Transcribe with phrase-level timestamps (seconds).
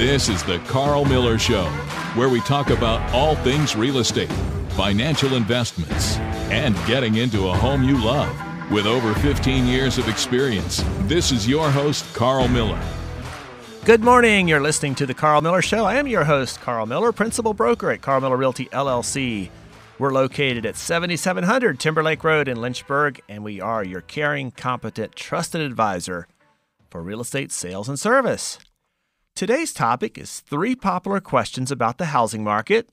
[0.00, 1.66] This is the Karl Miller Show,
[2.14, 4.32] where we talk about all things real estate,
[4.70, 6.16] financial investments,
[6.48, 8.34] and getting into a home you love.
[8.70, 12.80] With over 15 years of experience, this is your host, Karl Miller.
[13.84, 14.48] Good morning.
[14.48, 15.84] You're listening to the Karl Miller Show.
[15.84, 19.50] I am your host, Karl Miller, principal broker at Karl Miller Realty LLC.
[19.98, 25.60] We're located at 7700 Timberlake Road in Lynchburg, and we are your caring, competent, trusted
[25.60, 26.26] advisor
[26.88, 28.58] for real estate sales and service.
[29.40, 32.90] Today's topic is three popular questions about the housing market,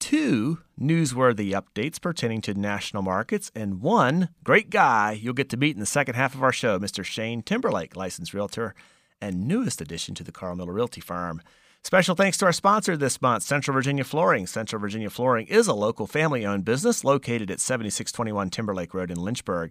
[0.00, 5.76] two newsworthy updates pertaining to national markets, and one great guy you'll get to meet
[5.76, 7.04] in the second half of our show, Mr.
[7.04, 8.74] Shane Timberlake, licensed realtor
[9.20, 11.40] and newest addition to the Karl Miller Realty Firm.
[11.84, 14.48] Special thanks to our sponsor this month, Central Virginia Flooring.
[14.48, 19.20] Central Virginia Flooring is a local family owned business located at 7621 Timberlake Road in
[19.20, 19.70] Lynchburg.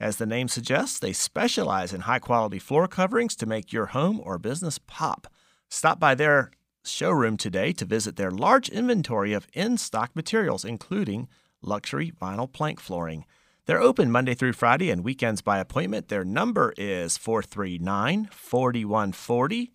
[0.00, 4.20] As the name suggests, they specialize in high quality floor coverings to make your home
[4.20, 5.28] or business pop.
[5.74, 6.52] Stop by their
[6.84, 11.26] showroom today to visit their large inventory of in stock materials, including
[11.62, 13.24] luxury vinyl plank flooring.
[13.66, 16.06] They're open Monday through Friday and weekends by appointment.
[16.06, 19.72] Their number is 439 4140.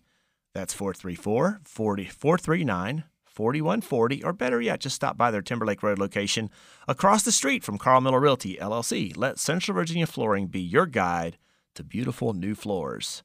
[0.54, 6.48] That's 434 439 4140, or better yet, just stop by their Timberlake Road location
[6.88, 9.14] across the street from Karl Miller Realty, LLC.
[9.14, 11.36] Let Central Virginia Flooring be your guide
[11.74, 13.22] to beautiful new floors.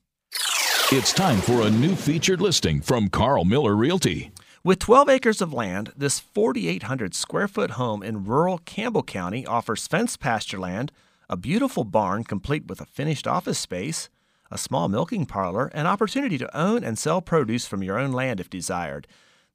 [0.91, 4.29] It's time for a new featured listing from Karl Miller Realty.
[4.63, 9.87] With 12 acres of land, this 4,800 square foot home in rural Campbell County offers
[9.87, 10.91] fenced pasture land,
[11.27, 14.09] a beautiful barn complete with a finished office space,
[14.51, 18.39] a small milking parlor, and opportunity to own and sell produce from your own land
[18.39, 19.07] if desired.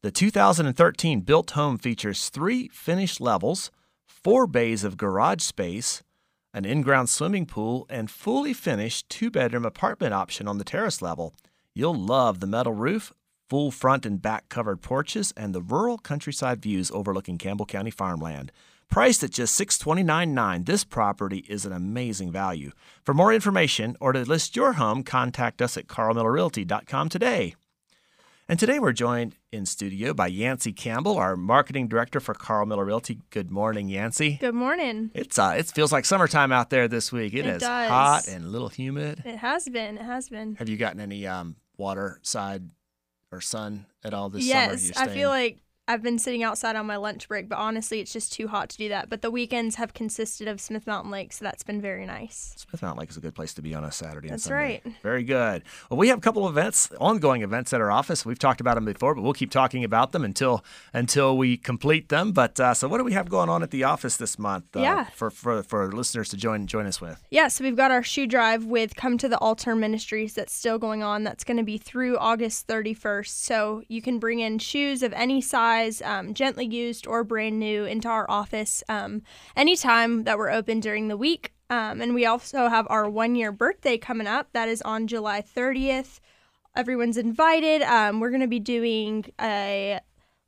[0.03, 3.70] The 2013 built home features three finished levels,
[4.09, 6.03] four bays of garage space,
[6.53, 11.01] an in ground swimming pool, and fully finished two bedroom apartment option on the terrace
[11.01, 11.34] level.
[11.75, 13.12] You'll love the metal roof,
[13.48, 18.53] full front and back covered porches, and the rural countryside views overlooking Campbell County farmland.
[18.91, 22.72] Priced at just $629.9, this property is an amazing value.
[23.05, 27.55] For more information or to list your home, contact us at karlmillerrealty.com today.
[28.50, 32.84] And today we're joined in studio by Yancy Campbell, our marketing director for Karl Miller
[32.84, 33.21] Realty.
[33.31, 34.38] Good morning, Yancy.
[34.41, 35.12] Good morning.
[35.15, 37.33] It's uh, it feels like summertime out there this week.
[37.33, 37.89] It is does.
[37.89, 39.22] hot and a little humid.
[39.25, 39.99] It has been.
[39.99, 40.56] It has been.
[40.56, 42.69] Have you gotten any um, water side
[43.31, 45.09] or sun at all this yes, summer?
[45.09, 45.60] I feel like
[45.91, 48.77] I've been sitting outside on my lunch break, but honestly, it's just too hot to
[48.78, 49.11] do that.
[49.11, 52.55] But the weekends have consisted of Smith Mountain Lake, so that's been very nice.
[52.56, 54.81] Smith Mountain Lake is a good place to be on a Saturday and That's Sunday.
[54.84, 54.95] right.
[55.03, 55.65] Very good.
[55.91, 58.25] Well, we have a couple of events, ongoing events at our office.
[58.25, 60.65] We've talked about them before, but we'll keep talking about them until
[60.95, 62.31] until we complete them.
[62.31, 64.77] But uh, so, what do we have going on at the office this month?
[64.77, 65.05] Uh, Yeah.
[65.07, 67.21] For, for for listeners to join join us with.
[67.31, 70.78] Yeah, so we've got our shoe drive with Come to the Altar Ministries that's still
[70.78, 71.25] going on.
[71.25, 73.28] That's going to be through August 31st.
[73.28, 77.84] So you can bring in shoes of any size, um, gently used or brand new,
[77.84, 79.22] into our office um,
[79.56, 81.52] anytime that we're open during the week.
[81.70, 84.48] Um, and we also have our one year birthday coming up.
[84.52, 86.20] That is on July 30th.
[86.76, 87.82] Everyone's invited.
[87.82, 90.00] Um, we're going to be doing a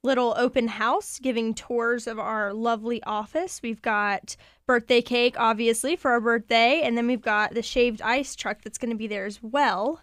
[0.02, 3.60] little open house giving tours of our lovely office.
[3.62, 4.36] We've got
[4.66, 8.78] birthday cake, obviously, for our birthday, and then we've got the shaved ice truck that's
[8.78, 10.00] going to be there as well.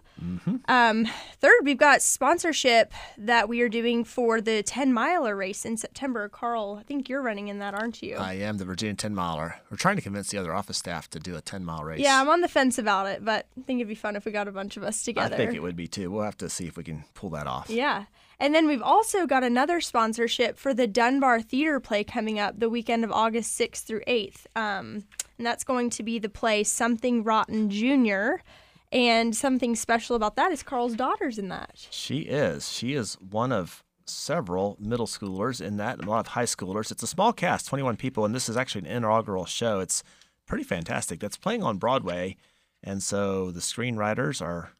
[0.68, 1.06] Um,
[1.38, 6.28] third, we've got sponsorship that we are doing for the 10 miler race in September.
[6.28, 8.16] Karl, I think you're running in that, aren't you?
[8.16, 9.56] I am the Virginia 10 miler.
[9.70, 12.00] We're trying to convince the other office staff to do a 10 mile race.
[12.00, 14.32] yeah, I'm on the fence about it, but I think it'd be fun if we
[14.32, 15.34] got a bunch of us together.
[15.34, 16.10] I think it would be too.
[16.10, 17.70] We'll have to see if we can pull that off.
[17.70, 18.04] Yeah.
[18.40, 22.70] And then we've also got another sponsorship for the Dunbar Theater play coming up the
[22.70, 24.46] weekend of August 6th through 8th.
[24.56, 25.04] Um,
[25.36, 28.42] and that's going to be the play Something Rotten Junior.
[28.90, 31.86] And something special about that is Karl's daughter's in that.
[31.90, 32.72] She is.
[32.72, 36.90] She is one of several middle schoolers in that, and a lot of high schoolers.
[36.90, 39.80] It's a small cast, 21 people, and this is actually an inaugural show.
[39.80, 40.02] It's
[40.46, 41.20] pretty fantastic.
[41.20, 42.36] That's playing on Broadway,
[42.82, 44.72] and so the screenwriters are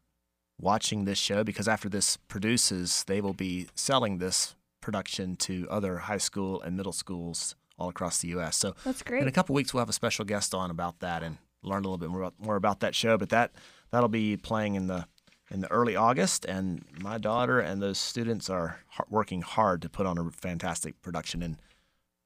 [0.61, 5.97] watching this show because after this produces, they will be selling this production to other
[5.97, 8.55] high school and middle schools all across the U.S.
[8.57, 9.21] So That's great.
[9.23, 11.87] in a couple weeks, we'll have a special guest on about that and learn a
[11.87, 13.17] little bit more about, more about that show.
[13.17, 13.51] But that
[13.89, 15.05] that'll be playing in the
[15.49, 18.79] in the early August, and my daughter and those students are
[19.09, 21.43] working hard to put on a fantastic production.
[21.43, 21.57] And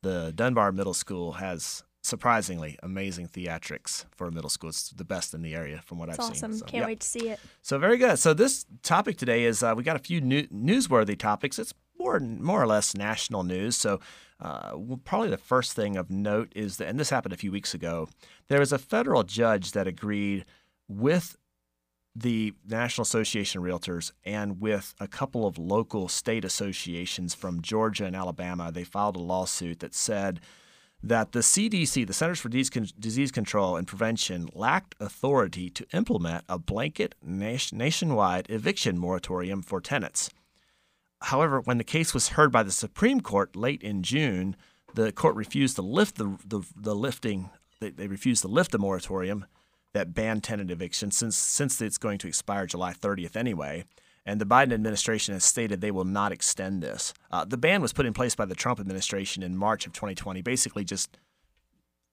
[0.03, 4.69] the Dunbar Middle School has surprisingly amazing theatrics for a middle school.
[4.69, 6.51] It's the best in the area from what It's I've awesome.
[6.51, 6.59] seen.
[6.59, 6.67] So, awesome.
[6.67, 6.87] Can't yeah.
[6.87, 7.39] wait to see it.
[7.61, 8.19] So very good.
[8.19, 11.59] So this topic today is uh, we got a few new, newsworthy topics.
[11.59, 13.75] It's more more or less national news.
[13.75, 13.99] So
[14.39, 17.51] uh, well, probably the first thing of note is that, and this happened a few
[17.51, 18.09] weeks ago.
[18.47, 20.45] There was a federal judge that agreed
[20.87, 21.37] with
[22.15, 28.05] the National Association of Realtors and with a couple of local state associations from Georgia
[28.05, 30.39] and Alabama, they filed a lawsuit that said
[31.05, 36.57] that the CDC, the Centers for Disease Control and Prevention, lacked authority to implement a
[36.57, 40.31] blanket nationwide eviction moratorium for tenants.
[41.21, 44.55] However, when the case was heard by the Supreme Court late in June,
[44.95, 49.45] the court refused to lift the, the, the lifting, they, refused to lift the moratorium
[49.93, 53.85] that banned tenant eviction since since it's going to expire July 30th anyway.
[54.25, 57.13] And the Biden administration has stated they will not extend this.
[57.31, 60.41] Uh, the ban was put in place by the Trump administration in March of 2020,
[60.41, 61.17] basically just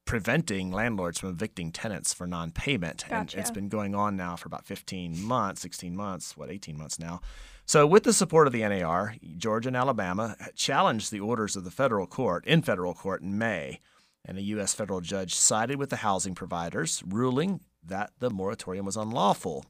[0.05, 3.05] preventing landlords from evicting tenants for non-payment.
[3.09, 3.37] Gotcha.
[3.37, 6.99] And it's been going on now for about 15 months, 16 months, what 18 months
[6.99, 7.20] now.
[7.64, 11.70] So, with the support of the NAR, Georgia and Alabama challenged the orders of the
[11.70, 13.81] federal court in federal court in May,
[14.25, 14.75] and a U.S.
[14.75, 19.65] federal judge sided with the housing providers, ruling that the moratorium was unlawful.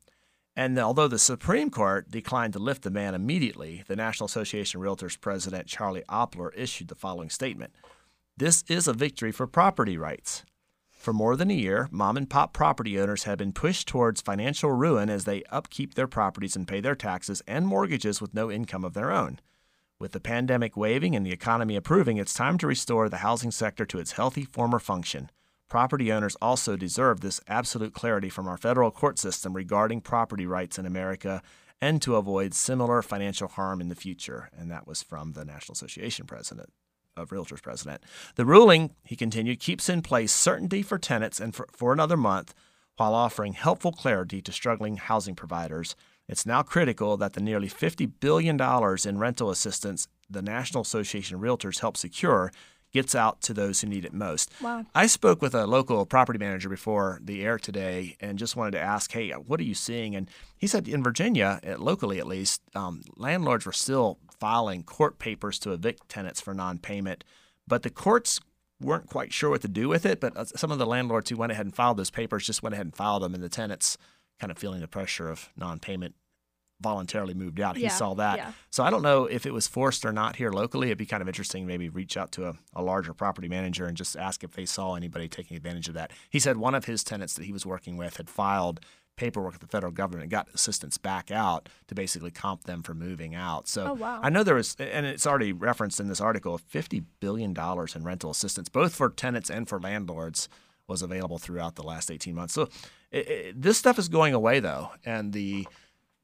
[0.55, 4.87] And although the Supreme Court declined to lift the ban immediately, the National Association of
[4.87, 7.75] Realtors president Charlie Oppler issued the following statement
[8.37, 10.45] This is a victory for property rights.
[10.91, 14.71] For more than a year, mom and pop property owners have been pushed towards financial
[14.71, 18.85] ruin as they upkeep their properties and pay their taxes and mortgages with no income
[18.85, 19.41] of their own.
[19.99, 23.85] With the pandemic waving and the economy improving, it's time to restore the housing sector
[23.87, 25.31] to its healthy former function.
[25.73, 30.79] Property owners also deserve this absolute clarity from our federal court system regarding property rights
[30.79, 31.41] in America
[31.81, 34.51] and to avoid similar financial harm in the future.
[34.55, 36.75] And that was from the National Association president
[37.17, 38.03] of Realtors president.
[38.35, 42.53] The ruling, he continued, keeps in place certainty for tenants and for, for another month
[42.99, 45.97] while offering helpful clarity to struggling housing providers.
[46.29, 48.61] It's now critical that the nearly $50 billion
[49.07, 52.53] in rental assistance the National Association of Realtors helped secure
[52.93, 54.51] gets out to those who need it most.
[54.61, 54.85] Wow.
[54.95, 58.81] I spoke with a local property manager before the air today and just wanted to
[58.81, 60.15] ask, hey, what are you seeing?
[60.15, 65.59] And he said in Virginia, locally at least, um, landlords were still filing court papers
[65.61, 67.25] to evict tenants for non payment,
[67.67, 68.41] but the courts
[68.81, 70.21] weren't quite sure what to do with it.
[70.21, 72.75] But uh, some of the landlords who went ahead and filed those papers just went
[72.75, 73.97] ahead and filed them, and the tenants
[74.41, 76.15] kind of feeling the pressure of non payment
[76.83, 77.77] voluntarily moved out.
[77.77, 78.37] Yeah, he saw that.
[78.39, 78.53] yeah.
[78.71, 80.89] So I don't know if it was forced or not here locally.
[80.89, 83.97] It'd be kind of interesting maybe reach out to a, a larger property manager and
[83.97, 86.11] just ask if they saw anybody taking advantage of that.
[86.29, 88.81] He said one of his tenants that he was working with had filed
[89.17, 92.95] paperwork with the federal government and got assistance back out to basically comp them for
[92.95, 93.69] moving out.
[93.69, 94.21] So Oh, wow.
[94.23, 97.55] I know there was, and it's already referenced in this article, $50 billion
[97.95, 100.49] in rental assistance, both for tenants and for landlords,
[100.89, 102.55] was available throughout the last 18 months.
[102.55, 102.69] So
[103.11, 105.69] it, it, this stuff is going away, though, and the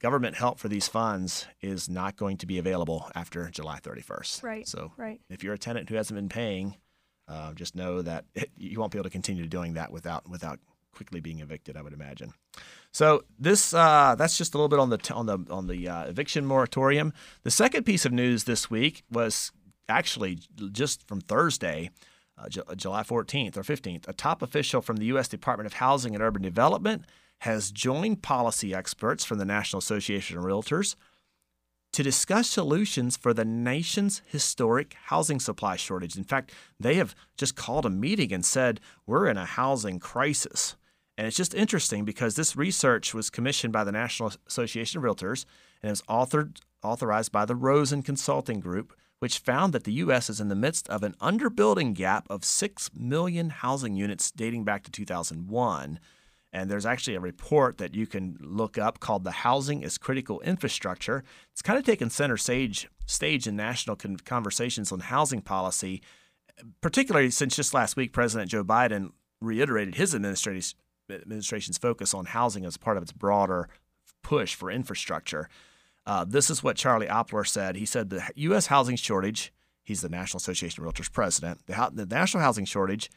[0.01, 4.43] government help for these funds is not going to be available after July 31st.
[4.43, 5.21] Right, So right.
[5.29, 6.77] if you're a tenant who hasn't been paying,
[7.27, 10.59] uh, just know that it, you won't be able to continue doing that without without
[10.93, 11.77] quickly being evicted.
[11.77, 12.33] I would imagine.
[12.93, 15.89] So this uh, that's just a little bit on the t- on the on the
[15.89, 17.13] uh, eviction moratorium.
[17.43, 19.53] The second piece of news this week was
[19.89, 20.39] actually
[20.73, 21.91] just from Thursday.
[22.39, 25.29] Uh, Ju- July 14th or 15th, a top official from the U.S.
[25.29, 27.05] Department of Housing and Urban Development
[27.39, 30.95] has joined policy experts from the National Association of Realtors
[31.93, 36.17] to discuss solutions for the nation's historic housing supply shortage.
[36.17, 40.77] In fact, they have just called a meeting and said, We're in a housing crisis.
[41.17, 45.45] And it's just interesting because this research was commissioned by the National Association of Realtors
[45.83, 50.31] and was authored, authorized by the Rosen Consulting Group, which found that the U.S.
[50.31, 54.85] is in the midst of an underbuilding gap of 6 million housing units dating back
[54.85, 55.99] to 2001.
[56.53, 60.41] And there's actually a report that you can look up called "The Housing is Critical
[60.41, 61.23] Infrastructure."
[61.53, 66.01] It's kind of taken center stage stage in national con- conversations on housing policy,
[66.81, 69.11] particularly since just last week President Joe Biden
[69.43, 70.75] reiterated his administration's
[71.11, 73.69] administration's focus on housing as part of its broader
[74.23, 75.49] push for infrastructure.
[76.09, 77.77] Uh, this is what Charlie Oppler said.
[77.77, 78.69] He said the U.S.
[78.69, 79.53] housing shortage.
[79.85, 81.67] He's the National Association of Realtors president.
[81.67, 83.11] The, the national housing shortage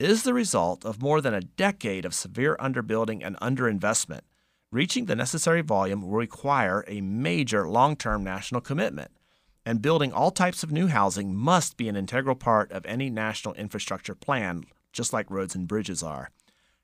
[0.00, 4.22] is the result of more than a decade of severe underbuilding and underinvestment.
[4.72, 9.12] Reaching the necessary volume will require a major long term national commitment,
[9.64, 13.54] and building all types of new housing must be an integral part of any national
[13.54, 16.30] infrastructure plan, just like roads and bridges are.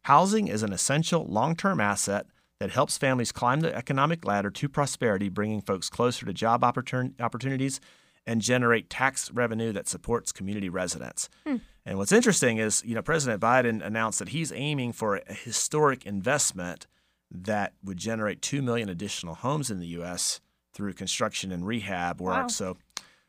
[0.03, 2.27] Housing is an essential long term asset
[2.61, 7.19] that helps families climb the economic ladder to prosperity, bringing folks closer to job opportun-
[7.21, 7.81] opportunities
[8.27, 11.29] and generate tax revenue that supports community residents.
[11.47, 11.57] Hmm.
[11.87, 16.05] And what's interesting is, you know, President Biden announced that he's aiming for a historic
[16.05, 16.87] investment
[17.31, 20.41] that would generate 2 million additional homes in the U.S.
[20.75, 22.35] through construction and rehab work.
[22.43, 22.47] Wow.
[22.49, 22.77] So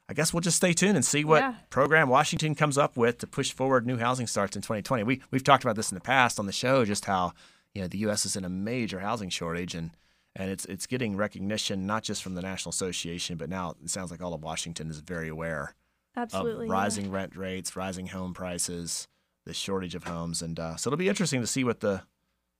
[0.09, 1.53] I guess we'll just stay tuned and see what Yeah.
[1.69, 5.03] program Washington comes up with to push forward new housing starts in 2020.
[5.03, 7.33] We, we've talked about this in the past on the show, just how,
[7.73, 8.25] you know, the U.S.
[8.25, 9.91] is in a major housing shortage and
[10.35, 14.11] and it's it's getting recognition not just from the National Association, but now it sounds
[14.11, 15.75] like all of Washington is very aware
[16.15, 16.65] Absolutely.
[16.65, 16.73] of yeah.
[16.73, 19.07] rising rent rates, rising home prices,
[19.45, 22.03] the shortage of homes, and uh, so it'll be interesting to see what the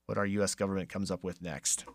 [0.08, 0.56] what our U.S.
[0.56, 1.86] government comes up with next.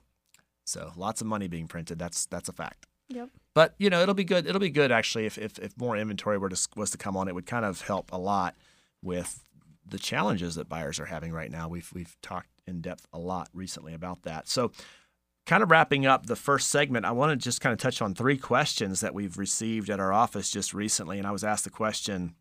[0.65, 1.99] So lots of money being printed.
[1.99, 2.87] That's that's a fact.
[3.09, 3.31] Yep.
[3.53, 4.47] But you know, it'll be good.
[4.47, 7.29] It'll be good actually if if, if more inventory were to, was to come on.
[7.29, 8.55] It would kind of help a lot
[9.03, 9.45] with
[9.87, 11.69] the challenges that buyers are having right now.
[11.69, 14.49] We've we've talked in depth a lot recently about that.
[14.49, 14.73] So,
[15.47, 18.15] kind of wrapping up the first segment, I want to just kind of touch on
[18.15, 21.19] three questions that we've received at our office just recently.
[21.19, 22.35] And I was asked the question,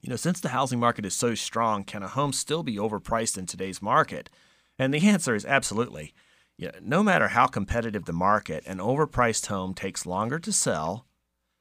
[0.00, 3.36] you know, since the housing market is so strong, can a home still be overpriced
[3.36, 4.30] in today's market?
[4.78, 6.14] And the answer is absolutely.
[6.56, 11.06] Yeah, no matter how competitive the market, an overpriced home takes longer to sell.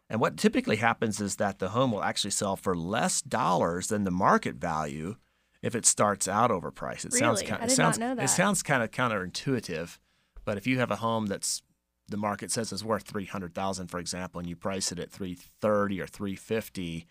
[0.10, 4.04] And what typically happens is that the home will actually sell for less dollars than
[4.04, 5.16] the market value
[5.62, 7.06] if it starts out overpriced.
[7.06, 7.52] It sounds Really?
[7.52, 9.98] kind I it sounds it sounds kind of counterintuitive,
[10.46, 11.62] but if you have a home that's
[12.08, 16.08] the market says is worth 300,000 for example and you price it at 330 or
[16.08, 17.06] 350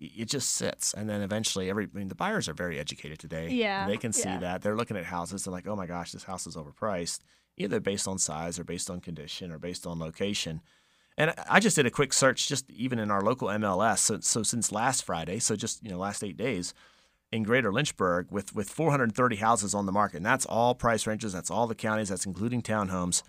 [0.00, 0.94] it just sits.
[0.94, 3.48] And then eventually every I mean the buyers are very educated today.
[3.50, 4.38] Yeah, they can see yeah.
[4.38, 4.62] that.
[4.62, 5.46] They're looking at houses.
[5.46, 7.20] And like oh my gosh this house is overpriced
[7.56, 10.60] either based on size or based on condition or based on location.
[11.16, 14.20] And I- I just did a quick search just even in our local MLS so,
[14.20, 16.72] so since last Friday so just you know last 8 days
[17.30, 21.32] in Greater Lynchburg with with 430 houses on the market and that's all price ranges
[21.32, 23.22] that's all the counties that's including townhomes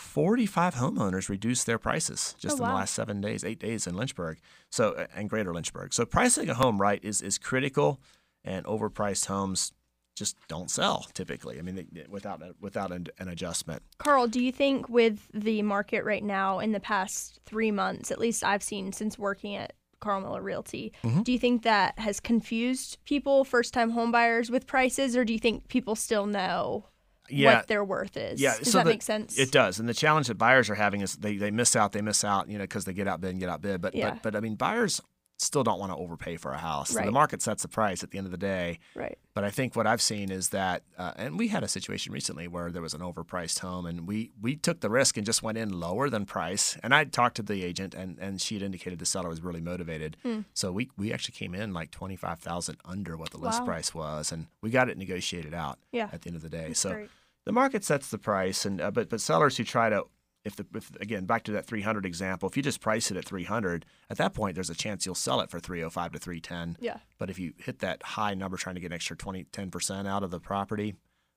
[0.00, 3.96] 45 homeowners reduced their prices just Oh, in the last seven days, eight days in
[3.96, 4.38] Lynchburg,
[4.70, 5.92] so uh, and Greater Lynchburg.
[5.92, 8.00] So pricing a home right is is critical,
[8.42, 9.72] and overpriced homes
[10.16, 11.58] just don't sell typically.
[11.58, 13.82] I mean, they, without a, without an, an adjustment.
[13.98, 18.18] Karl, do you think with the market right now in the past three months, at
[18.18, 21.22] least I've seen since working at Karl Miller Realty, Mm-hmm.
[21.22, 25.32] do you think that has confused people, first time home buyers, with prices, or do
[25.32, 26.86] you think people still know
[27.28, 28.40] Yeah, what their worth is?
[28.40, 28.56] yeah.
[28.58, 29.38] Does so that the- make sense?
[29.38, 32.02] It does, and the challenge that buyers are having is they, they miss out, they
[32.02, 33.80] miss out, you know, because they get outbid and get outbid.
[33.80, 34.10] But Yeah.
[34.10, 35.00] but but I mean, buyers
[35.40, 36.90] still don't want to overpay for a house.
[36.90, 38.78] So the market sets the price at the end of the day.
[38.94, 39.18] Right.
[39.34, 42.46] But I think what I've seen is that, uh, and we had a situation recently
[42.46, 45.56] where there was an overpriced home, and we we took the risk and just went
[45.56, 46.76] in lower than price.
[46.82, 49.60] And I talked to the agent, and and she had indicated the seller was really
[49.60, 50.16] motivated.
[50.22, 50.40] Hmm.
[50.52, 53.66] So we we actually came in like twenty five thousand under what the list Wow.
[53.66, 55.78] price was, and we got it negotiated out.
[55.92, 56.08] Yeah.
[56.12, 57.08] At the end of the day, That's so great.
[57.44, 60.04] the market sets the price, and uh, but but sellers who try to
[60.44, 63.24] if the if, again back to that 300 example, if you just price it at
[63.24, 66.76] 300, at that point there's a chance you'll sell it for 305 to 310.
[66.80, 66.98] Yeah.
[67.18, 70.22] But if you hit that high number trying to get an extra 20 10% out
[70.22, 70.94] of the property,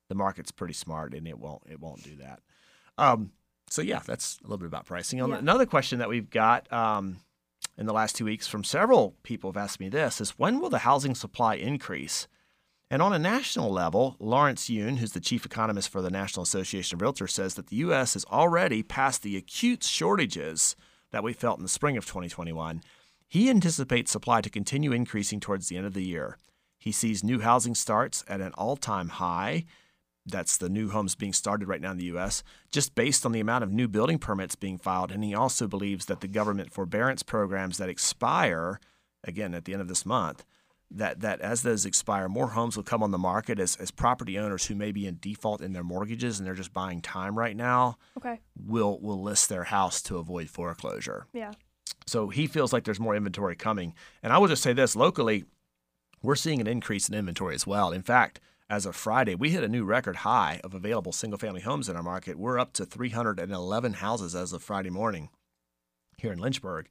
[0.10, 2.39] the market's pretty smart and it won't it won't do that.
[2.98, 3.31] Um,
[3.69, 5.19] so yeah, that's a little bit about pricing.
[5.19, 5.38] Yeah.
[5.38, 7.17] Another question that we've got um,
[7.77, 10.69] in the last two weeks from several people have asked me this is when will
[10.69, 12.27] the housing supply increase?
[12.94, 16.96] And on a national level, Lawrence Yun, who's the chief economist for the National Association
[16.96, 18.14] of Realtors, says that the U.S.
[18.14, 20.76] has already passed the acute shortages
[21.10, 22.84] that we felt in the spring of 2021.
[23.28, 26.38] He anticipates supply to continue increasing towards the end of the year.
[26.78, 29.66] He sees new housing starts at an all time high.
[30.24, 33.40] That's the new homes being started right now in the U.S., just based on the
[33.40, 35.12] amount of new building permits being filed.
[35.12, 38.80] And he also believes that the government forbearance programs that expire,
[39.24, 40.46] again, at the end of this month,
[40.96, 44.38] that, that as those expire, more homes will come on the market as, as property
[44.38, 47.56] owners who may be in default in their mortgages and they're just buying time right
[47.56, 48.40] now Okay.
[48.56, 51.26] will, will list their house to avoid foreclosure.
[51.34, 51.52] Yeah.
[52.06, 53.94] So he feels like there's more inventory coming.
[54.22, 55.46] And I will just say this locally,
[56.22, 57.92] we're seeing an increase in inventory as well.
[57.92, 61.62] In fact, as of Friday, we hit a new record high of available single family
[61.62, 62.38] homes in our market.
[62.40, 65.30] We're up to 311 houses as of Friday morning
[66.18, 66.88] here in Lynchburg.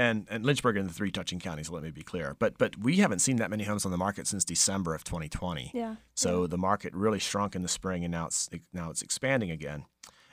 [0.00, 2.34] And, and Lynchburg and the three touching counties, let me be clear.
[2.38, 5.72] But but we haven't seen that many homes on the market since December of 2020.
[5.74, 5.96] Yeah.
[6.14, 9.84] So the market really shrunk in the spring, and now it's now it's expanding again.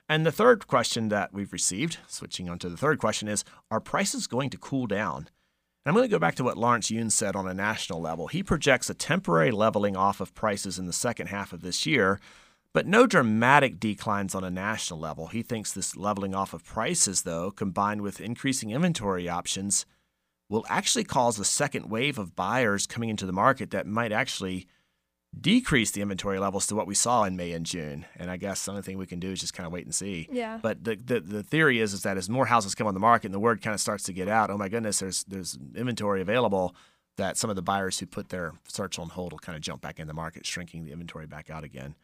[0.07, 3.81] And the third question that we've received, switching on to the third question, is: Are
[3.81, 5.27] prices going to cool down?
[5.85, 8.27] And I'm going to go back to what Lawrence Yun said on a national level.
[8.27, 12.21] He projects a temporary leveling off of prices in the second half of this year,
[12.77, 15.29] but no dramatic declines on a national level.
[15.29, 19.87] He thinks this leveling off of prices, though, combined with increasing inventory options,
[20.47, 24.67] will actually cause a second wave of buyers coming into the market that might actually
[25.41, 28.05] decrease the inventory levels to what we saw in May and June.
[28.15, 29.95] And I guess the only thing we can do is just kind of wait and
[29.95, 30.27] see.
[30.31, 30.59] Yeah.
[30.61, 33.25] But the, the, the theory is is that as more houses come on the market
[33.25, 36.21] and the word kind of starts to get out, oh my goodness, there's there's inventory
[36.21, 36.75] available,
[37.15, 39.81] that some of the buyers who put their search on hold will kind of jump
[39.81, 41.95] back in the market, shrinking the inventory back out again.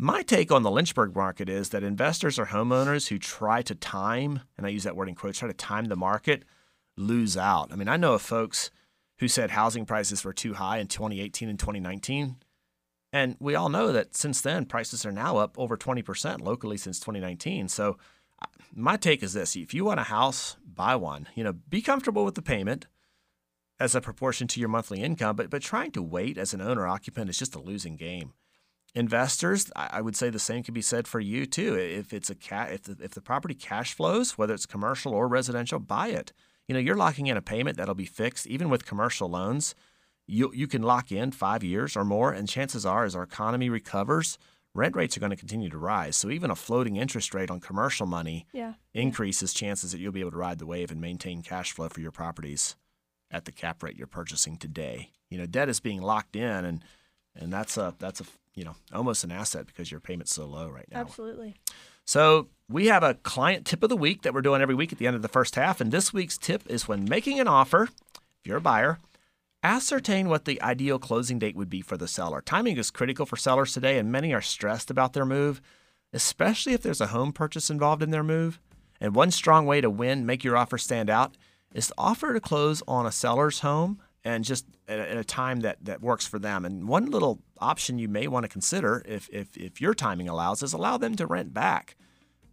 [0.00, 4.42] My take on the Lynchburg market is that investors or homeowners who try to time,
[4.56, 6.44] and I use that word in quotes, try to time the market,
[6.96, 7.72] lose out.
[7.72, 8.70] I mean, I know of folks
[9.18, 12.36] who said housing prices were too high in 2018 and 2019
[13.12, 17.00] And we all know that since then, prices are now up over 20% locally since
[17.00, 17.66] 2019.
[17.66, 17.98] So,
[18.40, 21.26] uh, my take is this if you want a house, buy one.
[21.34, 22.86] You know, be comfortable with the payment
[23.80, 26.86] as a proportion to your monthly income, but, but trying to wait as an owner
[26.86, 28.34] occupant is just a losing game.
[28.98, 31.74] Investors, I would say the same can be said for you too.
[31.74, 35.28] If it's a ca- if the, if the property cash flows, whether it's commercial or
[35.28, 36.32] residential, buy it.
[36.66, 39.74] You know, you're locking in a payment that'll be fixed, even with commercial loans
[40.28, 43.70] you you can lock in five years or more, and chances are, as our economy
[43.70, 44.38] recovers,
[44.74, 46.16] rent rates are going to continue to rise.
[46.16, 48.74] So even a floating interest rate on commercial money yeah.
[48.92, 52.00] increases chances that you'll be able to ride the wave and maintain cash flow for
[52.00, 52.76] your properties
[53.30, 55.10] at the cap rate you're purchasing today.
[55.30, 56.84] You know, debt is being locked in, and
[57.34, 58.24] and that's a that's a
[58.54, 61.00] you know almost an asset because your payment's so low right now.
[61.00, 61.56] Absolutely.
[62.04, 64.98] So we have a client tip of the week that we're doing every week at
[64.98, 67.84] the end of the first half, and this week's tip is when making an offer,
[67.84, 68.98] if you're a buyer,
[69.64, 72.40] Ascertain what the ideal closing date would be for the seller.
[72.40, 75.60] Timing is critical for sellers today, and many are stressed about their move,
[76.12, 78.60] especially if there's a home purchase involved in their move.
[79.00, 81.36] And one strong way to win, make your offer stand out,
[81.74, 85.78] is to offer to close on a seller's home and just at a time that,
[85.82, 86.64] that works for them.
[86.64, 90.62] And one little option you may want to consider, if, if, if your timing allows,
[90.62, 91.96] is allow them to rent back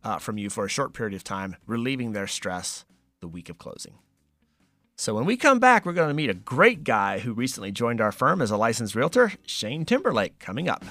[0.03, 2.85] uh, from you for a short period of time, relieving their stress
[3.19, 3.95] the week of closing.
[4.97, 7.99] So when we come back, we're going to meet a great guy who recently joined
[7.99, 10.85] our firm as a licensed realtor, Shane Timberlake, coming up.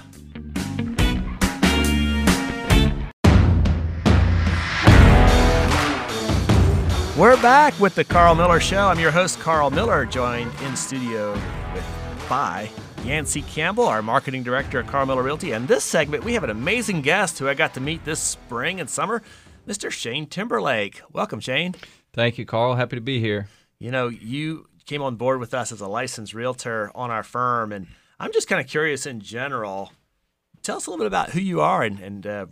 [7.17, 8.87] We're back with the Karl Miller Show.
[8.87, 11.33] I'm your host, Karl Miller, joined in studio
[11.73, 12.69] with by
[13.03, 15.51] Yancy Campbell, our marketing director at Karl Miller Realty.
[15.51, 18.79] And this segment, we have an amazing guest who I got to meet this spring
[18.79, 19.21] and summer,
[19.67, 19.91] Mr.
[19.91, 21.01] Shane Timberlake.
[21.13, 21.75] Welcome, Shane.
[22.13, 22.75] Thank you, Karl.
[22.75, 23.47] Happy to be here
[23.79, 27.71] you know, you came on board with us as a licensed realtor on our firm,
[27.71, 27.87] and
[28.19, 29.91] I'm just kind of curious in general.
[30.61, 32.45] Tell us a little bit about who you are and, and uh,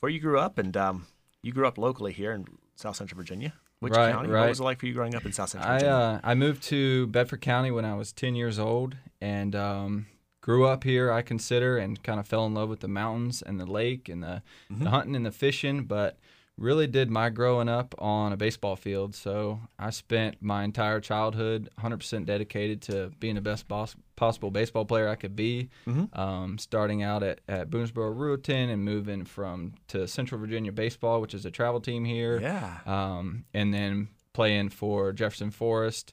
[0.00, 1.06] where you grew up, and um,
[1.42, 2.46] you grew up locally here in
[2.76, 3.52] South Central Virginia.
[3.80, 4.28] Which right, county?
[4.28, 4.40] Right.
[4.40, 5.94] What was it like for you growing up in South Central Virginia?
[5.94, 10.06] I, uh, I moved to Bedford County when I was 10 years old and um,
[10.42, 13.58] grew up here, I consider, and kind of fell in love with the mountains and
[13.58, 14.84] the lake and the, mm-hmm.
[14.84, 15.84] the hunting and the fishing.
[15.84, 16.18] But
[16.60, 19.14] really did my growing up on a baseball field.
[19.14, 24.84] So I spent my entire childhood 100% dedicated to being the best boss, possible baseball
[24.84, 25.70] player I could be.
[25.86, 26.20] Mm-hmm.
[26.20, 31.34] Um, starting out at, at Boonsboro Ruritan and moving from to Central Virginia Baseball, which
[31.34, 32.38] is a travel team here.
[32.38, 32.78] Yeah.
[32.84, 36.12] Um, and then playing for Jefferson Forest,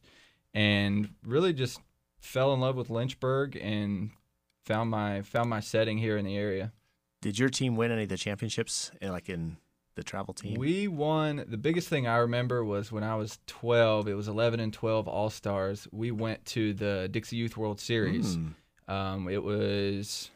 [0.53, 1.79] and really just
[2.19, 4.11] fell in love with Lynchburg and
[4.65, 6.71] found my found my setting here in the area.
[7.21, 9.57] Did your team win any of the championships, eh, like in
[9.97, 10.57] the travel team?
[10.57, 11.43] We won.
[11.45, 14.07] The biggest thing I remember was when I was 12.
[14.07, 15.87] It was 11 and 12 All Stars.
[15.91, 18.37] We went to the Dixie Youth World Series.
[18.37, 18.53] Mm.
[18.87, 20.31] Um, it was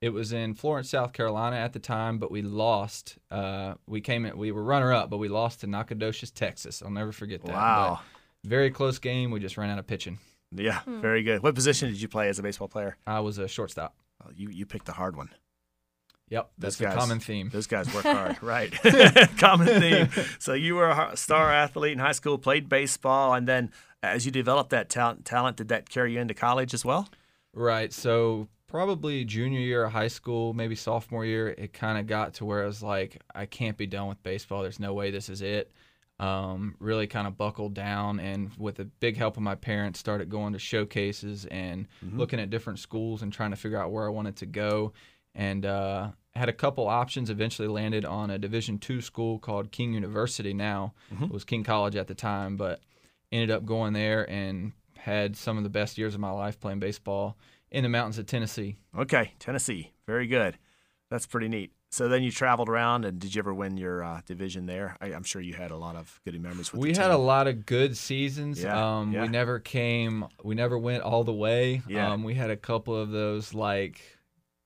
[0.00, 3.18] it was in Florence, South Carolina at the time, but we lost.
[3.30, 6.82] Uh, we came in, we were runner up, but we lost to Nacogdoches, Texas.
[6.82, 7.52] I'll never forget that.
[7.52, 8.00] Wow.
[8.42, 9.30] But very close game.
[9.30, 10.18] We just ran out of pitching.
[10.52, 11.00] Yeah, hmm.
[11.00, 11.42] very good.
[11.42, 12.96] What position did you play as a baseball player?
[13.06, 13.94] I was a shortstop.
[14.24, 15.30] Oh, you you picked the hard one.
[16.30, 17.50] Yep, that's the common theme.
[17.52, 18.72] Those guys work hard, right?
[19.38, 20.08] common theme.
[20.38, 24.32] So you were a star athlete in high school, played baseball, and then as you
[24.32, 27.08] developed that talent, talent did that carry you into college as well?
[27.52, 27.92] Right.
[27.92, 32.44] So probably junior year of high school, maybe sophomore year, it kind of got to
[32.44, 34.62] where I was like, I can't be done with baseball.
[34.62, 35.72] There's no way this is it.
[36.20, 40.28] Um, really kind of buckled down and with the big help of my parents started
[40.28, 42.18] going to showcases and mm-hmm.
[42.18, 44.92] looking at different schools and trying to figure out where I wanted to go
[45.34, 47.30] and uh, had a couple options.
[47.30, 50.52] Eventually landed on a Division two school called King University.
[50.52, 51.24] Now mm-hmm.
[51.24, 52.80] it was King College at the time, but
[53.32, 56.80] ended up going there and had some of the best years of my life playing
[56.80, 57.36] baseball
[57.70, 58.76] in the mountains of Tennessee.
[58.96, 60.58] Okay, Tennessee, very good.
[61.10, 61.72] That's pretty neat.
[61.92, 64.96] So then you traveled around, and did you ever win your uh, division there?
[65.00, 66.72] I, am sure you had a lot of good memories.
[66.72, 68.62] We had a lot of good seasons.
[68.62, 69.22] Yeah, um, yeah.
[69.22, 70.24] We never came.
[70.44, 71.82] We never went all the way.
[71.88, 72.12] Yeah.
[72.12, 74.00] Um, we had a couple of those like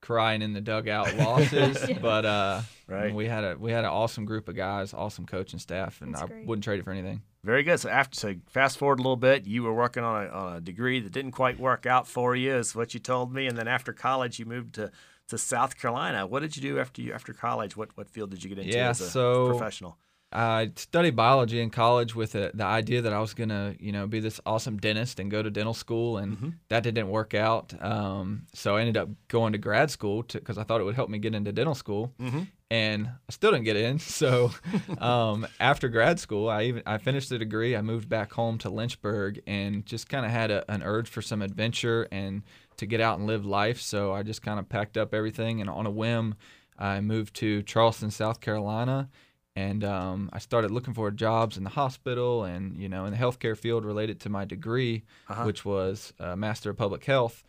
[0.04, 1.98] crying in the dugout losses, yeah.
[1.98, 3.14] but uh, right.
[3.14, 6.22] we had a we had an awesome group of guys, awesome coaching staff, and That's
[6.22, 6.46] I great.
[6.46, 7.22] wouldn't trade it for anything.
[7.42, 7.80] Very good.
[7.80, 10.60] So after so fast forward a little bit, you were working on a, on a
[10.60, 13.66] degree that didn't quite work out for you, is what you told me, and then
[13.66, 14.92] after college, you moved to
[15.28, 16.26] to South Carolina.
[16.26, 17.76] What did you do after you after college?
[17.76, 19.98] What what field did you get into yeah, as a so, professional?
[20.34, 24.08] I studied biology in college with the, the idea that I was gonna, you know,
[24.08, 26.48] be this awesome dentist and go to dental school, and mm-hmm.
[26.68, 27.72] that didn't work out.
[27.80, 31.08] Um, so I ended up going to grad school because I thought it would help
[31.08, 32.12] me get into dental school.
[32.20, 32.42] Mm-hmm.
[32.70, 33.98] and I still didn't get in.
[34.14, 34.50] So
[34.98, 37.76] um, after grad school, I even I finished the degree.
[37.76, 41.22] I moved back home to Lynchburg and just kind of had a, an urge for
[41.22, 42.42] some adventure and
[42.76, 43.80] to get out and live life.
[43.80, 46.34] So I just kind of packed up everything and on a whim,
[46.78, 49.08] I moved to Charleston, South Carolina.
[49.56, 53.18] And um, I started looking for jobs in the hospital and you know in the
[53.18, 55.44] healthcare field related to my degree, Uh-huh.
[55.44, 57.44] which was uh, Master of Public Health.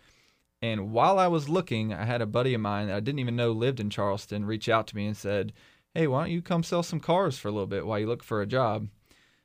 [0.61, 3.35] And while I was looking, I had a buddy of mine that I didn't even
[3.35, 5.51] know lived in Charleston reach out to me and said,
[5.93, 8.23] Hey, why don't you come sell some cars for a little bit while you look
[8.23, 8.87] for a job?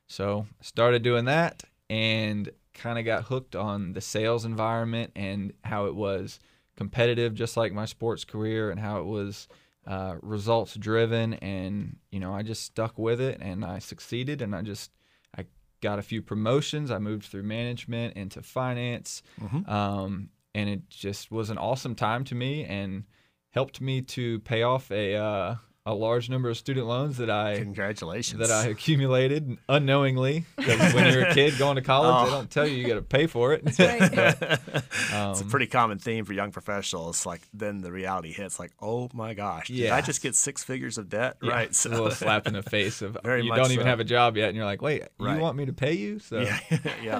[0.07, 5.53] So I started doing that and kind of got hooked on the sales environment and
[5.63, 6.39] how it was
[6.75, 9.47] competitive, just like my sports career, and how it was
[9.87, 11.33] uh, results driven.
[11.35, 14.91] And, you know, I just stuck with it and I succeeded and I just,
[15.37, 15.45] I
[15.81, 16.91] got a few promotions.
[16.91, 19.23] I moved through management into finance.
[19.69, 23.05] Um, and it just was an awesome time to me and
[23.51, 27.57] helped me to pay off a, uh, a large number of student loans that I
[27.57, 28.39] Congratulations.
[28.39, 30.45] that I accumulated unknowingly.
[30.55, 32.37] Because when you're a kid going to college, they Oh.
[32.37, 33.65] don't tell you you got to pay for it.
[33.65, 34.01] That's right.
[34.13, 37.25] it's a Um, pretty common theme for young professionals.
[37.25, 40.99] Like then the reality hits, like, oh my gosh, did I just get six figures
[40.99, 41.37] of debt?
[41.41, 41.67] Yeah, right.
[41.69, 43.89] it's a little slap in the face of Very you don't even so.
[43.89, 45.35] have a job yet, and you're like, wait, Right.
[45.35, 46.19] you want me to pay you?
[46.19, 46.59] So, yeah,
[47.03, 47.19] yeah.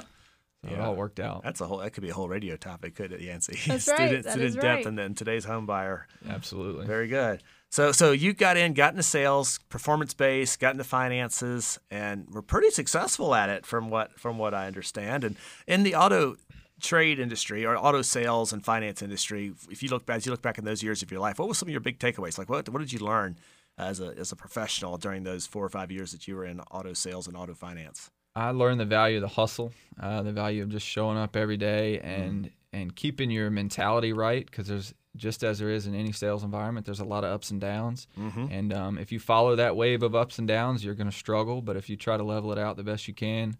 [0.63, 1.41] so it all worked out.
[1.43, 1.79] That's a whole.
[1.79, 3.57] That could be a whole radio topic, couldn't it, Yancy?
[3.67, 4.85] That's student right, that student is debt right.
[4.85, 6.07] and then today's home buyer.
[6.29, 6.85] Absolutely.
[6.85, 7.41] Very good.
[7.71, 12.41] So so you got in, got into sales, performance based, got into finances, and were
[12.41, 15.23] pretty successful at it from what from what I understand.
[15.23, 16.35] And in the auto
[16.81, 20.41] trade industry or auto sales and finance industry, if you look back, as you look
[20.41, 22.37] back in those years of your life, what was some of your big takeaways?
[22.37, 23.37] Like what what did you learn
[23.77, 26.59] as a as a professional during those four or five years that you were in
[26.71, 28.11] auto sales and auto finance?
[28.35, 31.57] I learned the value of the hustle, uh, the value of just showing up every
[31.57, 36.11] day and and keeping your mentality right because there's just as there is in any
[36.11, 38.07] sales environment, there's a lot of ups and downs.
[38.51, 41.61] And um, if you follow that wave of ups and downs, you're going to struggle.
[41.61, 43.57] But if you try to level it out the best you can,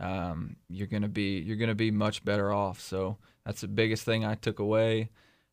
[0.00, 2.80] um, you're going to be you're going to be much better off.
[2.80, 5.10] So that's the biggest thing I took away.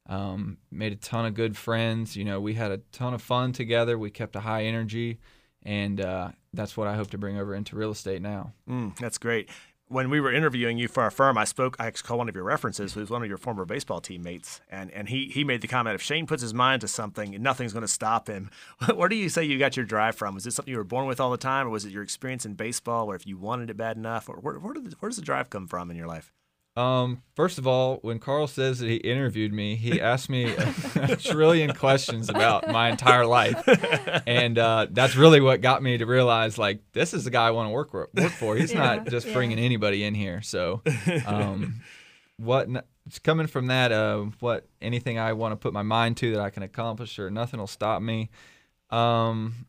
[0.10, 2.16] Um, made a ton of good friends.
[2.16, 3.98] You know, we had a ton of fun together.
[3.98, 5.20] We kept a high energy,
[5.64, 8.54] and uh, that's what I hope to bring over into real estate now.
[8.68, 9.50] Mm, that's great.
[9.92, 11.76] When we were interviewing you for our firm, I spoke.
[11.78, 15.10] I called one of your references, who's one of your former baseball teammates, and and
[15.10, 17.90] he he made the comment: if Shane puts his mind to something, nothing's going to
[17.90, 18.50] stop him.
[18.96, 20.34] Where do you say you got your drive from?
[20.34, 22.46] Was it something you were born with all the time, or was it your experience
[22.46, 25.18] in baseball, or if you wanted it bad enough, or where where, did where does
[25.18, 26.32] the drive come from in your life?
[26.78, 30.46] Um, first of all, when Karl says that he interviewed me, he asked me
[30.96, 33.62] a trillion questions about my entire life,
[34.26, 37.52] and uh, that's really what got me to realize like this is the guy I
[37.52, 38.56] want to work work for.
[38.56, 39.34] He's Yeah, not just yeah.
[39.34, 40.42] bringing anybody in here.
[40.42, 40.82] So,
[41.26, 41.82] um,
[42.38, 42.70] what
[43.06, 43.92] it's coming from that?
[43.92, 47.30] Uh, what anything I want to put my mind to that I can accomplish, or
[47.30, 48.30] nothing will stop me.
[48.92, 49.66] Um,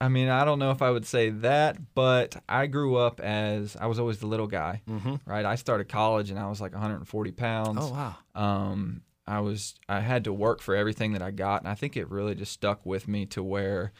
[0.00, 3.76] I mean, I don't know if I would say that, but I grew up as
[3.76, 5.14] I was always the little guy Mm-hmm.
[5.24, 5.44] right?
[5.44, 7.78] I started college and I was like 140 pounds.
[7.80, 8.16] Oh wow.
[8.34, 11.96] Um, I was I had to work for everything that I got, and I think
[11.96, 13.92] it really just stuck with me to where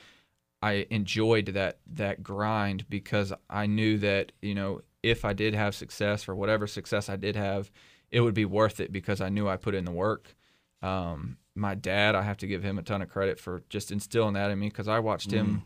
[0.60, 5.74] I enjoyed that that grind because I knew that you know if I did have
[5.74, 7.70] success or whatever success I did have,
[8.10, 10.34] it would be worth it because I knew I put in the work.
[10.82, 14.34] Um, my dad, I have to give him a ton of credit for just instilling
[14.34, 15.62] that in me because I watched him,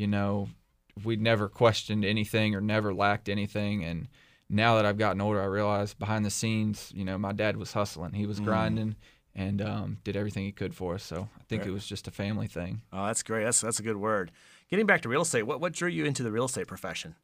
[0.00, 0.48] you know,
[1.04, 3.84] we never questioned anything or never lacked anything.
[3.84, 4.08] And
[4.48, 7.74] now that I've gotten older, I realize behind the scenes, you know, my dad was
[7.74, 8.96] hustling, he was grinding,
[9.34, 11.02] and um, did everything he could for us.
[11.02, 12.80] So I think it was just a family thing.
[12.94, 13.44] Oh, that's great.
[13.44, 14.32] That's that's a good word.
[14.70, 17.14] Getting back to real estate, what what drew you into the real estate profession?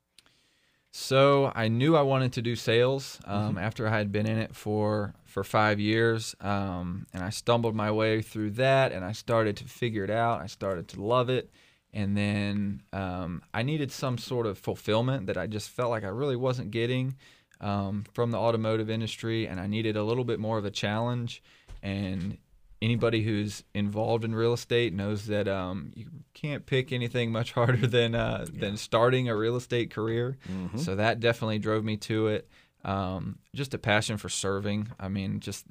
[0.93, 4.55] So I knew I wanted to do sales um, after I had been in it
[4.55, 9.57] for for five years, um, and I stumbled my way through that, and I started
[9.59, 10.41] to figure it out.
[10.41, 11.51] I started to love it,
[11.97, 16.09] and then um, I needed some sort of fulfillment that I just felt like I
[16.09, 17.17] really wasn't getting
[17.59, 21.43] um, from the automotive industry, and I needed a little bit more of a challenge.
[21.83, 22.37] And
[22.83, 26.05] anybody who's involved in real estate knows that um, you
[26.35, 30.37] can't pick anything much harder than uh, than starting a real estate career.
[30.77, 32.47] So that definitely drove me to it.
[32.85, 34.89] Um, just a passion for serving.
[35.01, 35.65] I mean, just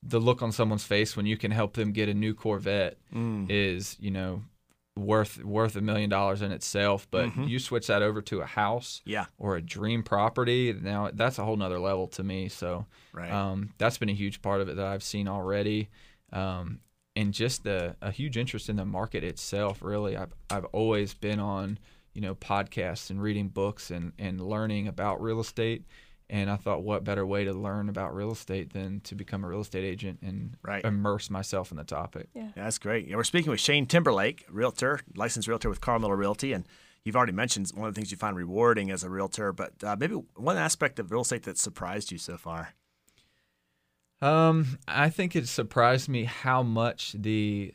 [0.00, 2.98] the look on someone's face when you can help them get a new Corvette
[3.50, 4.42] is, you know,
[4.96, 7.06] worth worth a million dollars in itself.
[7.10, 9.26] But you switch that over to a house Yeah.
[9.38, 12.48] or a dream property, now that's a whole nother level to me.
[12.48, 13.30] So Right.
[13.30, 15.90] um, that's been a huge part of it that I've seen already.
[16.32, 16.80] Um,
[17.14, 19.80] and just the, a huge interest in the market itself.
[19.82, 21.78] Really, I've I've always been on
[22.12, 25.84] you know podcasts and reading books and and learning about real estate.
[26.28, 29.48] And I thought, what better way to learn about real estate than to become a
[29.48, 30.84] real estate agent and Right.
[30.84, 32.28] immerse myself in the topic?
[32.34, 32.44] Yeah.
[32.56, 33.06] Yeah, that's great.
[33.06, 36.66] Yeah, we're speaking with Shane Timberlake, realtor, licensed realtor with Karl Miller Realty, and
[37.04, 39.52] you've already mentioned one of the things you find rewarding as a realtor.
[39.52, 42.74] But uh, maybe one aspect of real estate that surprised you so far.
[44.20, 47.74] Um, I think it surprised me how much the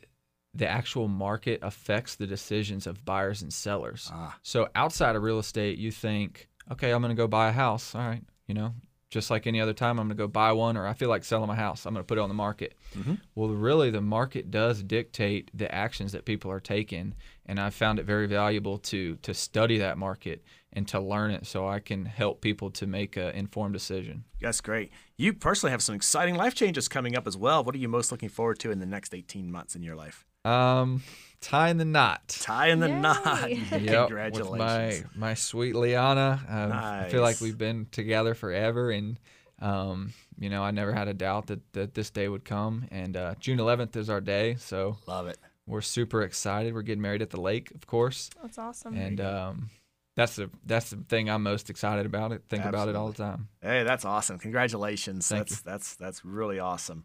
[0.54, 4.10] the actual market affects the decisions of buyers and sellers.
[4.12, 4.36] Ah.
[4.42, 7.94] So outside of real estate, you think, okay, I'm going to go buy a house.
[7.94, 8.74] All right, you know,
[9.12, 11.22] just like any other time, I'm going to go buy one, or I feel like
[11.22, 11.84] selling my house.
[11.84, 12.74] I'm going to put it on the market.
[12.96, 13.14] Mm-hmm.
[13.34, 17.98] Well, really, the market does dictate the actions that people are taking, and I found
[17.98, 22.06] it very valuable to to study that market and to learn it, so I can
[22.06, 24.24] help people to make an informed decision.
[24.40, 24.90] That's great.
[25.18, 27.62] You personally have some exciting life changes coming up as well.
[27.62, 30.24] What are you most looking forward to in the next 18 months in your life?
[30.44, 31.02] Um,
[31.40, 32.28] tying the knot.
[32.28, 33.00] Tie in the Yay.
[33.00, 33.50] knot.
[33.82, 34.50] Yep, Congratulations.
[34.50, 36.40] With my my sweet Liana.
[36.48, 39.18] Um, I feel like we've been together forever, and
[39.60, 42.86] um, you know, I never had a doubt that, that this day would come.
[42.90, 45.38] And uh, June 11th is our day, so Love it.
[45.68, 46.74] we're super excited.
[46.74, 48.96] We're getting married at the lake, of course, That's awesome.
[48.96, 49.70] and um,
[50.16, 52.32] that's the that's the thing I'm most excited about.
[52.32, 53.48] It think about it all the time.
[53.62, 54.38] Hey, that's awesome.
[54.40, 55.28] Congratulations.
[55.28, 57.04] Thank that's that's that's really awesome.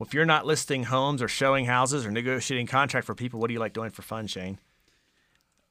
[0.00, 3.48] Well, if you're not listing homes or showing houses or negotiating contract for people, what
[3.48, 4.58] do you like doing for fun, Shane?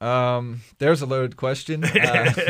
[0.01, 1.83] Um, there's a loaded question.
[1.83, 1.89] Uh,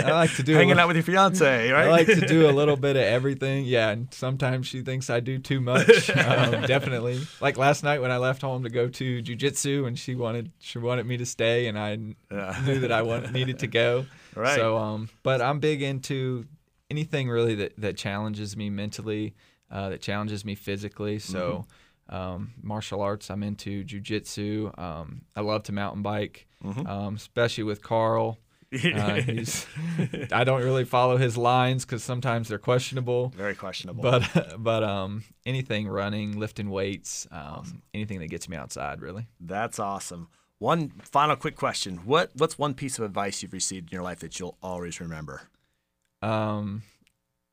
[0.06, 1.88] I like to do Hanging li- out with your fiance, right?
[1.88, 3.66] I like to do a little bit of everything.
[3.66, 6.12] Yeah, and sometimes she thinks I do too much.
[6.20, 7.20] Um, definitely.
[7.42, 10.78] Like last night when I left home to go to jujitsu, and she wanted she
[10.78, 11.98] wanted me to stay, and I
[12.32, 12.62] Yeah.
[12.66, 14.06] knew that I want, needed to go.
[14.36, 14.56] Right.
[14.56, 16.46] So, um, but I'm big into
[16.92, 19.34] anything really that that challenges me mentally,
[19.72, 21.20] uh, that challenges me physically.
[21.20, 21.66] So.
[22.12, 24.76] Um, martial arts, I'm into jujitsu.
[24.80, 28.40] Um, I love to mountain bike, um, especially with Karl.
[28.72, 29.66] Uh, he's,
[30.32, 33.30] I don't really follow his lines because sometimes they're questionable.
[33.30, 34.04] Very questionable.
[34.04, 39.28] But but um, anything running, lifting weights, um, anything that gets me outside, really.
[39.40, 40.28] That's awesome.
[40.60, 42.02] One final quick question.
[42.06, 45.42] What what's one piece of advice you've received in your life that you'll always remember?
[46.22, 46.84] Um,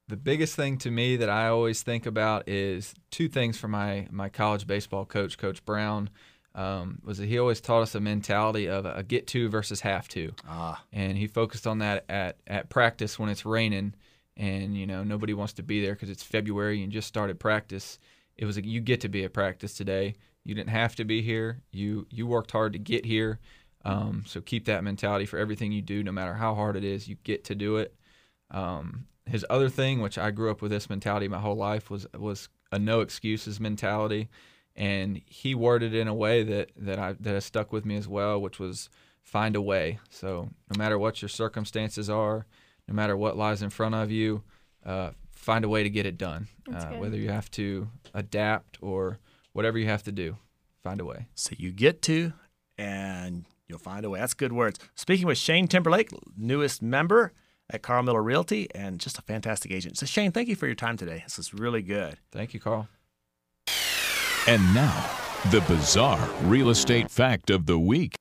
[0.09, 4.07] the biggest thing to me that I always think about is two things from my
[4.11, 6.11] my college baseball coach, Coach Brown.
[6.55, 10.09] Um, was that he always taught us a mentality of a get to versus have
[10.09, 10.33] to.
[10.49, 13.93] Ah, and he focused on that at, at practice when it's raining
[14.39, 17.99] and you know nobody wants to be there because it's february and just started practice.
[18.39, 20.15] It was like you get to be at practice today.
[20.45, 21.61] You didn't have to be here.
[21.73, 23.39] You you worked hard to get here.
[23.85, 27.07] Um, so keep that mentality for everything you do no matter how hard it is
[27.07, 27.95] you get to do it
[28.51, 32.07] um, his other thing which i grew up with this mentality my whole life was
[32.19, 34.29] was a no excuses mentality
[34.77, 37.97] and he worded it in a way that that I that has stuck with me
[37.97, 38.91] as well, which was
[39.23, 39.99] find a way.
[40.11, 42.47] So no matter what your circumstances are,
[42.87, 44.43] no matter what lies in front of you,
[44.85, 46.49] uh, find a way to get it done.
[46.73, 49.19] Uh, whether you have to adapt or
[49.53, 50.37] whatever you have to do,
[50.83, 51.27] find a way.
[51.35, 52.33] so you get to,
[52.77, 54.21] and you'll find a way.
[54.21, 54.79] That's good words.
[54.95, 57.33] Speaking with Shane Timberlake, newest member
[57.71, 59.99] at Karl Miller Realty, and just a fantastic agent.
[59.99, 61.23] So Shane, thank you for your time today.
[61.25, 62.19] This is really good.
[62.31, 62.89] Thank you, Karl.
[64.47, 65.11] And now,
[65.51, 68.15] the bizarre real estate fact of the week.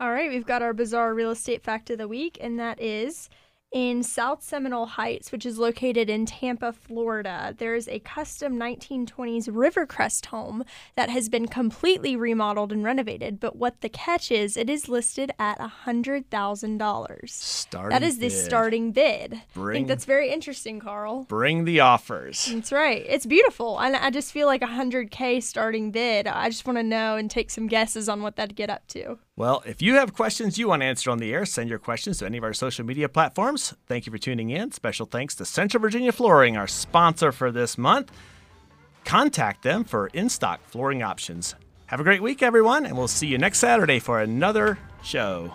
[0.00, 3.28] All right, we've got our bizarre real estate fact of the week, and that is
[3.74, 7.52] in South Seminole Heights, which is located in Tampa, Florida.
[7.58, 13.40] There is a custom 1920s Rivercrest home that has been completely remodeled and renovated.
[13.40, 17.28] But what the catch is, it is listed at $100,000.
[17.28, 18.32] Starting That is the bid.
[18.32, 19.42] starting bid.
[19.56, 21.24] I think that's very interesting, Karl.
[21.24, 22.46] Bring the offers.
[22.46, 23.04] That's right.
[23.08, 23.80] It's beautiful.
[23.80, 26.28] And I just feel like a 100K starting bid.
[26.28, 29.18] I just want to know and take some guesses on what that'd get up to.
[29.36, 32.26] Well, if you have questions you want answered on the air, send your questions to
[32.26, 33.74] any of our social media platforms.
[33.88, 34.70] Thank you for tuning in.
[34.70, 38.12] Special thanks to Central Virginia Flooring, our sponsor for this month.
[39.04, 41.56] Contact them for in stock flooring options.
[41.86, 45.52] Have a great week, everyone, and we'll see you next Saturday for another show.